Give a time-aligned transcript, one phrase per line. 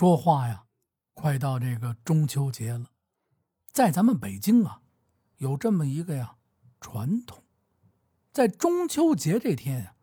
[0.00, 0.64] 说话呀，
[1.12, 2.86] 快到这个中秋节了，
[3.70, 4.80] 在咱们北京啊，
[5.36, 6.36] 有这么一个呀
[6.80, 7.44] 传统，
[8.32, 9.94] 在中秋节这天呀，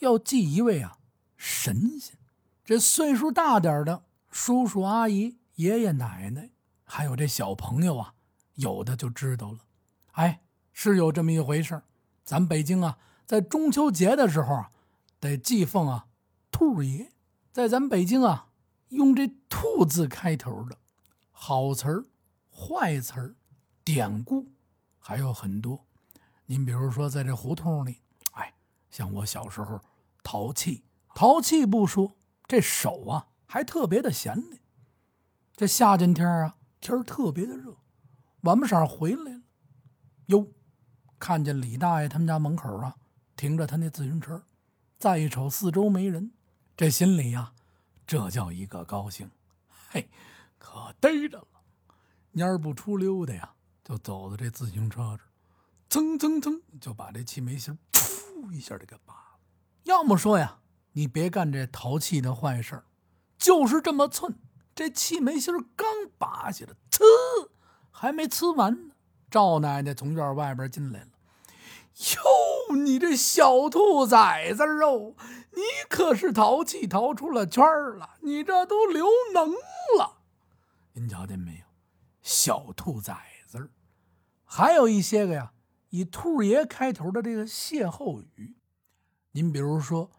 [0.00, 0.98] 要祭一位啊
[1.36, 2.18] 神仙。
[2.64, 6.50] 这岁数大点的叔叔阿姨、爷爷奶奶，
[6.82, 8.14] 还有这小朋友啊，
[8.54, 9.58] 有的就知道了。
[10.14, 10.42] 哎，
[10.72, 11.80] 是有这么一回事
[12.24, 14.72] 咱北京啊，在中秋节的时候啊，
[15.20, 16.08] 得祭奉啊
[16.50, 17.12] 兔爷。
[17.52, 18.48] 在咱北京啊。
[18.90, 19.26] 用这
[19.64, 20.76] “兔”字开头的
[21.32, 22.04] 好词儿、
[22.50, 23.34] 坏词儿、
[23.82, 24.52] 典故
[24.98, 25.86] 还有很多。
[26.44, 28.02] 您比如说，在这胡同里，
[28.32, 28.54] 哎，
[28.90, 29.80] 像我小时候
[30.22, 32.14] 淘气，淘气不说，
[32.46, 34.58] 这手啊还特别的闲呢。
[35.56, 37.78] 这夏天天啊，天特别的热，
[38.42, 39.42] 晚不晌回来了，
[40.26, 40.48] 哟，
[41.18, 42.96] 看见李大爷他们家门口啊
[43.34, 44.44] 停着他那自行车，
[44.98, 46.32] 再一瞅四周没人，
[46.76, 47.54] 这心里呀。
[48.06, 49.30] 这叫一个高兴，
[49.94, 50.10] 嘿，
[50.58, 51.46] 可逮着了，
[52.34, 55.16] 蔫不出溜的呀，就走到这自行车
[55.88, 59.38] 这，噌噌噌就把这气门芯噗一下就给拔了。
[59.84, 60.58] 要么说呀，
[60.94, 62.82] 你别干这淘气的坏事
[63.38, 64.36] 就是这么寸，
[64.74, 65.86] 这气门芯刚
[66.18, 67.48] 拔下来，呲，
[67.92, 68.94] 还没呲完呢，
[69.30, 71.10] 赵奶奶从院外边进来了。
[72.16, 72.20] 哟，
[72.74, 75.14] 你这小兔崽子哦，
[75.52, 77.64] 你可是淘气淘出了圈
[77.96, 79.50] 了，你这都留能
[79.98, 80.18] 了。
[80.92, 81.64] 您瞧见没有？
[82.22, 83.14] 小兔崽
[83.46, 83.70] 子
[84.44, 85.52] 还有一些个呀，
[85.90, 88.54] 以兔爷开头的这个歇后语。
[89.32, 90.10] 您比如说，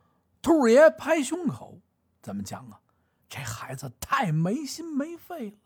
[0.42, 1.80] 兔爷拍胸口，
[2.22, 2.82] 怎么讲啊？
[3.28, 5.58] 这孩子太没心没肺了。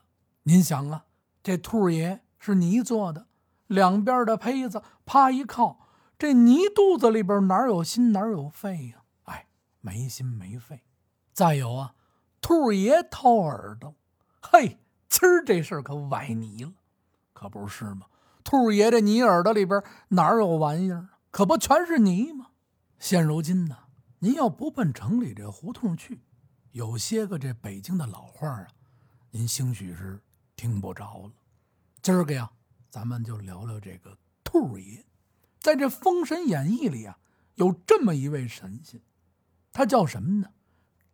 [0.44, 1.04] 您想啊，
[1.42, 3.26] 这兔爷是泥做的，
[3.66, 5.88] 两边的胚子啪一靠。
[6.20, 9.02] 这泥肚子里边哪有心哪有肺呀？
[9.22, 9.46] 哎，
[9.80, 10.82] 没心没肺。
[11.32, 11.94] 再有啊，
[12.42, 13.94] 兔爷掏耳朵，
[14.42, 16.72] 嘿，今儿这事儿可崴泥了，
[17.32, 18.02] 可不是吗？
[18.44, 21.08] 兔爷这泥耳朵里边哪有玩意儿？
[21.30, 22.48] 可不全是泥吗？
[22.98, 23.74] 现如今呢，
[24.18, 26.20] 您要不奔城里这胡同去，
[26.72, 28.66] 有些个这北京的老话啊，
[29.30, 30.20] 您兴许是
[30.54, 31.32] 听不着了。
[32.02, 32.50] 今儿个呀，
[32.90, 35.02] 咱们就聊聊这个兔爷。
[35.60, 37.18] 在这《封神演义》里啊，
[37.56, 39.00] 有这么一位神仙，
[39.72, 40.48] 他叫什么呢？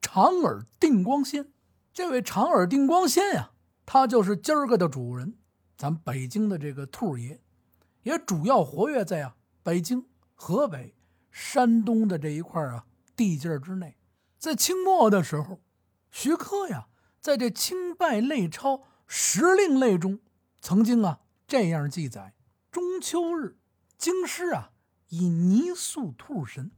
[0.01, 1.53] 长耳定光仙。
[1.93, 3.51] 这位长耳定光仙呀，
[3.85, 5.35] 他就是今儿个的主人，
[5.77, 7.41] 咱北京的这个兔爷，
[8.03, 10.95] 也主要活跃在啊北京、河北、
[11.31, 12.87] 山东的这一块啊
[13.17, 13.97] 地界之内。
[14.39, 15.61] 在清末的时候，
[16.11, 16.87] 徐克呀，
[17.21, 20.21] 在这《清拜类钞时令类》中，
[20.61, 22.35] 曾经啊这样记载：
[22.71, 23.57] 中秋日。
[23.99, 24.73] 京师啊，
[25.09, 26.71] 以泥塑兔神，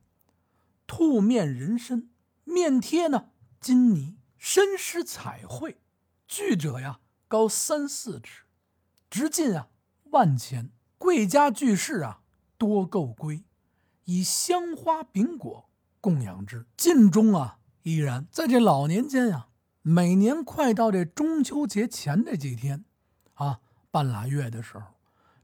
[0.87, 2.11] 兔面人身，
[2.45, 3.31] 面贴呢
[3.61, 5.81] 金泥，身施彩绘，
[6.27, 8.45] 具者呀高三四尺，
[9.11, 9.69] 直径啊
[10.11, 10.71] 万钱。
[10.97, 12.23] 贵家巨士啊
[12.57, 13.45] 多购归，
[14.05, 15.69] 以香花饼果
[16.01, 16.67] 供养之。
[16.77, 19.49] 晋中啊依然在这老年间呀，
[19.83, 22.85] 每年快到这中秋节前这几天，
[23.35, 24.87] 啊半拉月的时候，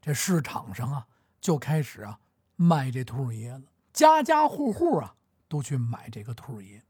[0.00, 1.06] 这市场上啊。
[1.44, 2.20] 就开始啊，
[2.56, 5.14] 卖这兔爷了，家家户户啊
[5.46, 6.82] 都去买这个兔爷，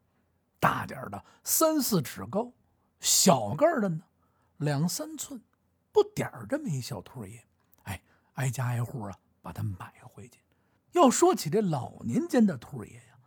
[0.61, 2.53] 大点的三四尺高，
[3.01, 4.03] 小个的呢
[4.59, 5.43] 两三寸，
[5.91, 7.45] 不点儿这么一小兔爷，
[7.83, 8.01] 哎，
[8.35, 10.39] 挨家挨户啊把它买回去。
[10.93, 13.19] 要说起这老年间的兔爷呀，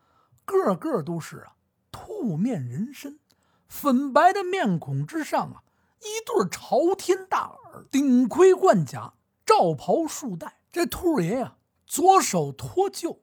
[0.45, 1.57] 个个都是啊
[1.91, 3.19] 兔面人身，
[3.67, 5.61] 粉白的面孔之上啊
[5.99, 9.15] 一对朝天大耳，顶盔贯甲，
[9.45, 10.53] 罩袍束带。
[10.77, 11.57] 这兔爷呀，
[11.87, 13.17] 左手托臼，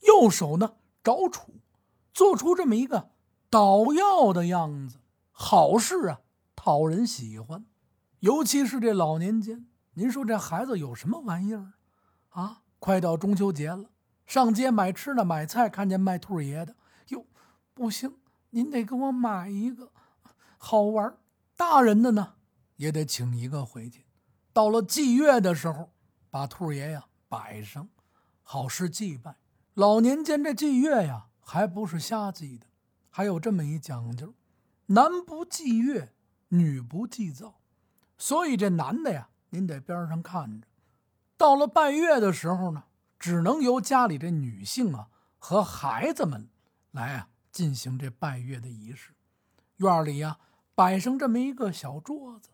[0.00, 0.74] 右手呢
[1.04, 1.60] 找杵，
[2.12, 3.10] 做出这么一个
[3.48, 4.98] 捣药的样子，
[5.30, 6.22] 好事啊，
[6.56, 7.64] 讨人喜欢。
[8.18, 11.74] 尤其是这老年间，您说这孩子有什么玩意儿
[12.30, 12.62] 啊？
[12.80, 13.90] 快到中秋节了，
[14.26, 16.74] 上街买吃的买菜，看见卖兔爷的，
[17.10, 17.24] 哟，
[17.72, 18.16] 不行，
[18.50, 19.92] 您得给我买一个，
[20.58, 21.16] 好玩。
[21.56, 22.34] 大人的呢，
[22.74, 24.04] 也得请一个回去。
[24.52, 25.92] 到了祭月的时候。
[26.36, 27.88] 把兔爷呀摆上，
[28.42, 29.36] 好事祭拜。
[29.72, 32.66] 老年间这祭月呀，还不是瞎祭的，
[33.08, 34.34] 还有这么一讲究：
[34.84, 36.12] 男不祭月，
[36.48, 37.54] 女不祭灶。
[38.18, 40.66] 所以这男的呀，您在边上看着。
[41.38, 42.84] 到了拜月的时候呢，
[43.18, 46.50] 只能由家里这女性啊和孩子们
[46.90, 49.14] 来啊进行这拜月的仪式。
[49.76, 50.36] 院里呀
[50.74, 52.50] 摆上这么一个小桌子，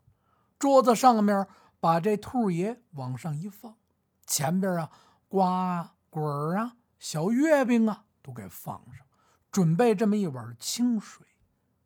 [0.56, 1.48] 桌子上面。
[1.82, 3.76] 把这兔爷往上一放，
[4.24, 4.92] 前边啊
[5.26, 9.04] 瓜啊滚儿啊小月饼啊都给放上，
[9.50, 11.26] 准备这么一碗清水。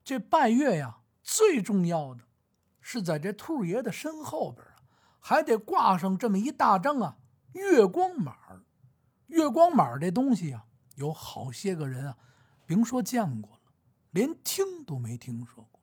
[0.05, 2.25] 这拜月呀，最重要的
[2.83, 4.85] 是在这兔爷的身后边啊，
[5.19, 7.17] 还得挂上这么一大张啊
[7.55, 8.37] 月光码
[9.29, 10.67] 月光码这东西啊，
[10.97, 12.19] 有好些个人啊，
[12.67, 13.73] 甭说见过了，
[14.11, 15.81] 连听都没听说过。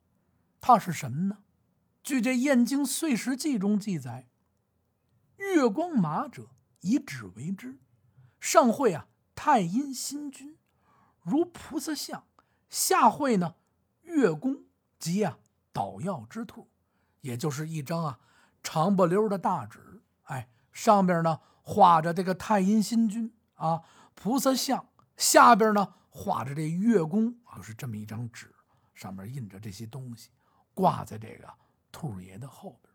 [0.60, 1.38] 它是什么呢？
[2.04, 4.28] 据这《燕京岁时记》中记载，
[5.38, 6.50] 月光马者，
[6.82, 7.78] 以纸为之，
[8.38, 10.58] 上绘啊太阴星君，
[11.22, 12.24] 如菩萨像；
[12.68, 13.54] 下绘呢
[14.02, 14.64] 月宫
[14.98, 15.38] 即啊
[15.72, 16.68] 捣药之兔，
[17.22, 18.20] 也就是一张啊
[18.62, 23.82] 长不溜的大纸，哎，上边呢画着这个太阴星君啊
[24.14, 28.54] 菩萨像，下边呢画着这月宫，就是这么一张纸，
[28.92, 30.28] 上面印着这些东西。
[30.74, 31.48] 挂在这个
[31.94, 32.92] 兔爷的后边，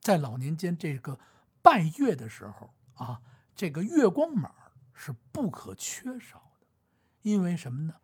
[0.00, 1.16] 在老年间这个
[1.62, 3.22] 拜月的时候啊，
[3.54, 4.52] 这个月光码
[4.92, 6.66] 是不可缺少的。
[7.22, 7.94] 因为什么呢？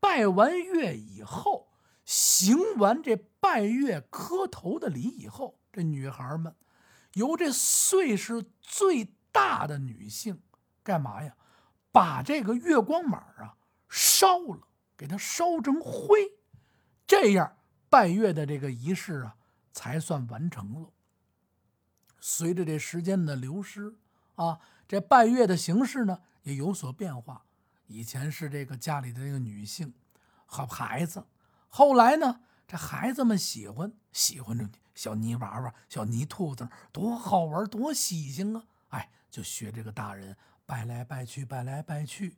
[0.00, 1.68] 拜完月以后，
[2.06, 6.56] 行完这拜月磕头的礼以后，这女孩们
[7.12, 10.40] 由这岁数最大的女性
[10.82, 11.36] 干嘛呀？
[11.92, 13.58] 把这个月光码啊
[13.90, 16.38] 烧了，给它烧成灰，
[17.06, 17.58] 这样。
[17.90, 19.36] 拜月的这个仪式啊，
[19.72, 20.90] 才算完成了。
[22.20, 23.96] 随着这时间的流失
[24.36, 27.44] 啊，这拜月的形式呢也有所变化。
[27.86, 29.92] 以前是这个家里的这个女性
[30.46, 31.26] 和孩子，
[31.68, 38.64] 后来呢，这孩子们喜欢喜欢这小泥娃娃、小泥兔子，多好玩，多喜庆啊！
[38.90, 42.36] 哎，就学这个大人拜来拜去，拜来拜去。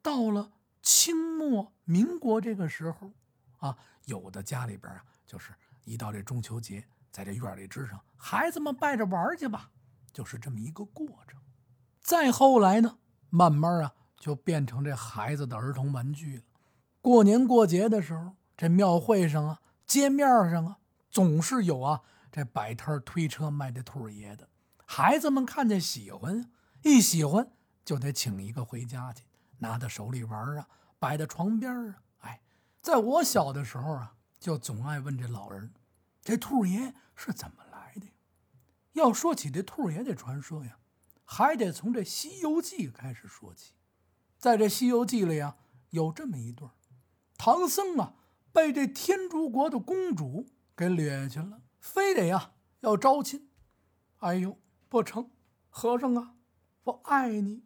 [0.00, 3.12] 到了清末民国这个时候。
[3.58, 5.52] 啊，有的家里边啊，就是
[5.88, 9.70] 一到这中秋节，在这院里支上，孩子们拜着玩去吧，
[10.12, 11.40] 就是这么一个过程。
[12.00, 12.98] 再后来呢，
[13.30, 16.42] 慢慢啊，就变成这孩子的儿童玩具了。
[17.00, 20.78] 过年过节的时候，这庙会上啊，街面上啊，
[21.10, 24.48] 总是有啊，这摆摊推车卖这兔爷的。
[24.84, 26.50] 孩子们看见喜欢，
[26.82, 27.50] 一喜欢
[27.84, 29.24] 就得请一个回家去，
[29.58, 30.68] 拿在手里玩啊，
[30.98, 32.02] 摆在床边啊。
[32.18, 32.40] 哎
[32.80, 35.72] 在我小的时候啊，就总爱问这老人
[36.22, 38.06] ：“这兔爷是怎么来的？”
[38.94, 40.78] 要说起这兔爷的传说呀，
[41.24, 43.72] 还得从这《西游记》开始说起。
[44.38, 45.56] 在这《西游记》里啊，
[45.90, 46.70] 有这么一段：
[47.36, 48.14] 唐僧啊，
[48.52, 50.46] 被这天竺国的公主
[50.76, 53.48] 给掠去了，非得呀要招亲。
[54.18, 54.58] 哎呦，
[54.88, 55.30] 不成，
[55.68, 56.34] 和尚啊，
[56.84, 57.62] 我爱你！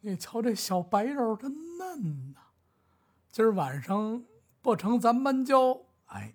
[0.00, 2.40] 你瞧这小白肉真嫩呐。
[3.30, 4.24] 今儿晚上
[4.62, 6.34] 不成，咱们就哎，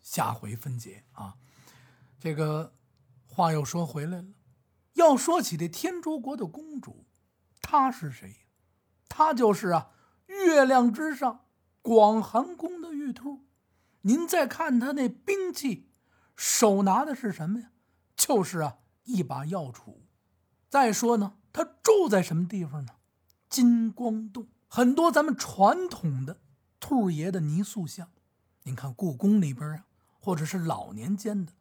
[0.00, 1.36] 下回分解啊。
[2.18, 2.74] 这个
[3.26, 4.28] 话又说回来了，
[4.94, 7.06] 要说起这天竺国的公主，
[7.62, 8.46] 她是谁？
[9.08, 9.90] 她就是啊，
[10.26, 11.46] 月亮之上
[11.80, 13.46] 广寒宫的玉兔。
[14.02, 15.90] 您再看她那兵器，
[16.36, 17.70] 手拿的是什么呀？
[18.16, 19.96] 就是啊，一把药杵。
[20.68, 22.94] 再说呢，她住在什么地方呢？
[23.48, 24.48] 金光洞。
[24.66, 26.42] 很多咱们传统的
[26.80, 28.10] 兔爷的泥塑像，
[28.62, 29.84] 您看故宫里边啊，
[30.20, 31.52] 或者是老年间的，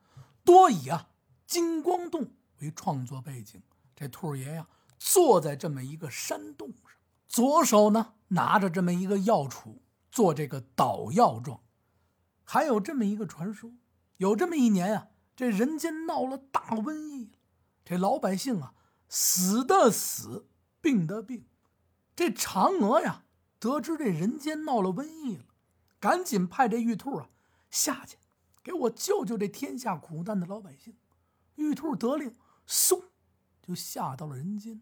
[0.44, 1.10] 多以啊
[1.46, 3.62] 金光洞为创作背景。
[3.96, 4.68] 这兔爷呀，
[4.98, 6.92] 坐在这么一个山洞上，
[7.28, 9.80] 左手呢拿着这么一个药杵，
[10.12, 11.62] 做这个捣药状。
[12.44, 13.72] 还有这么一个传说，
[14.18, 17.32] 有这么一年啊，这人间闹了大瘟疫，
[17.84, 18.74] 这老百姓啊，
[19.10, 20.48] 死的死，
[20.80, 21.46] 病的病。
[22.15, 23.25] 这嫦娥呀，
[23.60, 25.44] 得知这人间闹了瘟疫了，
[26.00, 27.30] 赶紧派这玉兔啊
[27.70, 28.18] 下去，
[28.64, 30.98] 给我救救这天下苦难的老百姓。
[31.56, 32.36] 玉兔得令，
[32.68, 33.04] 嗖，
[33.62, 34.82] 就下到了人间。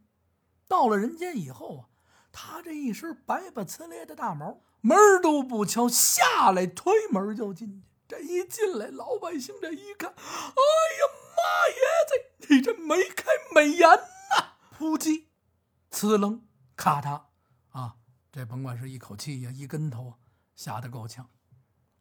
[0.67, 1.89] 到了人间以后啊，
[2.31, 7.87] 他这一身白不呲咧的大毛，门都不敲，下来推门就进去。
[8.07, 11.01] 这一进来，老百姓这一看，哎呀
[11.37, 14.57] 妈耶，这你这没开美颜呐！
[14.71, 15.25] 扑叽，
[15.89, 16.45] 呲楞。
[16.75, 17.21] 咔嗒，
[17.71, 17.95] 啊，
[18.35, 20.13] 这甭管是一口气呀，一跟头，
[20.55, 21.29] 吓得够呛。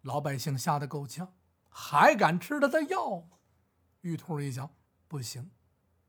[0.03, 1.33] 老百姓吓得够呛，
[1.69, 3.29] 还敢吃他的药？
[4.01, 4.69] 玉兔一想，
[5.07, 5.53] 不行，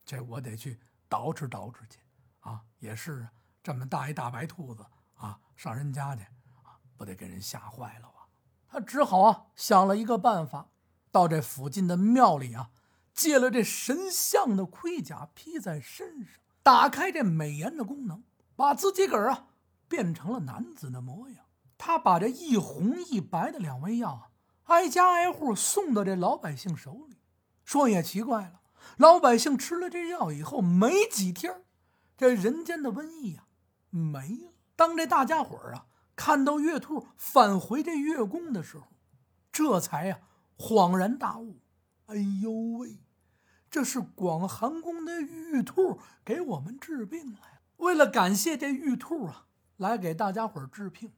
[0.04, 2.00] 这我得去捯饬捯饬去。
[2.40, 6.24] 啊，也是啊，这么大一大白兔子啊，上人家去，
[6.64, 8.26] 啊，不得给人吓坏了啊。
[8.68, 10.72] 他只好啊，想了一个办法，
[11.12, 12.72] 到这附近的庙里啊，
[13.14, 18.24] 借了这神像的盔甲披在身上，打开这美颜的功能。
[18.56, 19.50] 把自己个儿啊
[19.88, 21.46] 变成了男子的模样，
[21.78, 24.30] 他把这一红一白的两味药啊，
[24.66, 27.18] 挨家挨户送到这老百姓手里。
[27.64, 28.62] 说也奇怪了，
[28.98, 31.64] 老百姓吃了这药以后，没几天，
[32.16, 33.46] 这人间的瘟疫呀
[33.90, 34.54] 没了。
[34.76, 38.88] 当这大家伙啊看到月兔返回这月宫的时候，
[39.52, 40.20] 这才呀
[40.58, 41.62] 恍然大悟，
[42.06, 43.00] 哎呦喂，
[43.70, 47.62] 这是广寒宫的玉兔给我们治病来了。
[47.78, 49.45] 为了感谢这玉兔啊，
[49.78, 51.12] 来给大家伙治病。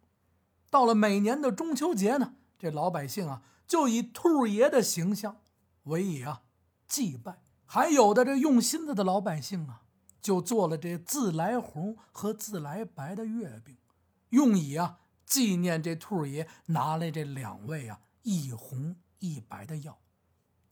[0.70, 5.38] 到了每年的中秋节呢，这老百姓啊就以兔爷的形象
[5.84, 6.44] 为以啊
[6.88, 7.40] 祭拜。
[7.66, 9.84] 还有的这用心的的老百姓啊，
[10.22, 13.78] 就做了这自来红和自来白的月饼，
[14.30, 20.00] 用以啊纪念这兔爷拿来这两味啊一红一白的药。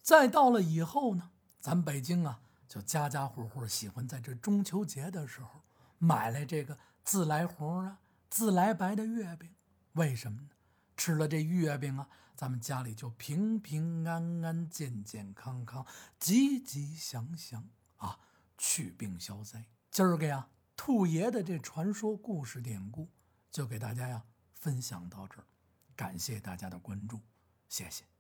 [0.02, 5.62] 再到了以后呢，咱北京啊就家家户户喜欢在这中秋节的时候
[5.98, 9.56] 买来这个自来红啊、自来白的月饼。
[9.94, 10.50] 为什么呢？
[10.98, 12.10] 吃了这月饼啊。
[12.36, 15.86] 咱们家里就平平安安、健健康康、
[16.20, 18.20] 吉吉祥祥啊，
[18.58, 19.68] 去病消灾。
[19.90, 23.08] 今儿个呀，兔爷的这传说故事典故
[23.50, 25.46] 就给大家呀分享到这儿，
[25.96, 27.22] 感谢大家的关注，
[27.70, 28.15] 谢谢。